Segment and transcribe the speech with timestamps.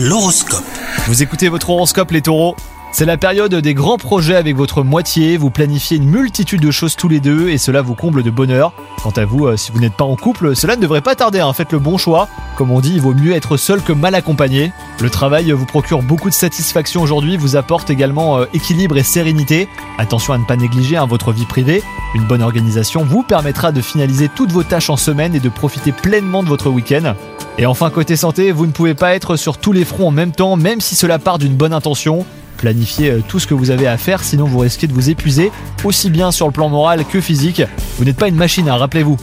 [0.00, 0.62] L'horoscope.
[1.08, 2.54] Vous écoutez votre horoscope les taureaux
[2.90, 6.96] c'est la période des grands projets avec votre moitié, vous planifiez une multitude de choses
[6.96, 8.72] tous les deux et cela vous comble de bonheur.
[9.02, 11.40] Quant à vous, euh, si vous n'êtes pas en couple, cela ne devrait pas tarder,
[11.40, 11.52] hein.
[11.52, 12.28] faites le bon choix.
[12.56, 14.72] Comme on dit, il vaut mieux être seul que mal accompagné.
[15.00, 19.68] Le travail vous procure beaucoup de satisfaction aujourd'hui, vous apporte également euh, équilibre et sérénité.
[19.98, 21.82] Attention à ne pas négliger hein, votre vie privée.
[22.14, 25.92] Une bonne organisation vous permettra de finaliser toutes vos tâches en semaine et de profiter
[25.92, 27.14] pleinement de votre week-end.
[27.60, 30.30] Et enfin, côté santé, vous ne pouvez pas être sur tous les fronts en même
[30.30, 32.24] temps, même si cela part d'une bonne intention.
[32.56, 35.50] Planifiez euh, tout ce que vous avez à faire, sinon vous risquez de vous épuiser,
[35.82, 37.62] aussi bien sur le plan moral que physique.
[37.98, 39.16] Vous n'êtes pas une machine, hein, rappelez-vous.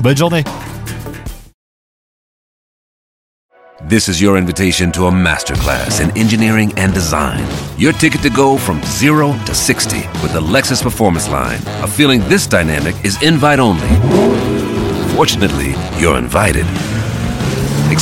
[0.00, 0.42] Bonne journée
[3.88, 7.44] This is your invitation to a masterclass in engineering and design.
[7.78, 11.60] Your ticket to go from zero to 60 with the Lexus Performance Line.
[11.84, 13.86] A feeling this dynamic is invite only.
[15.14, 16.66] Fortunately, you're invited.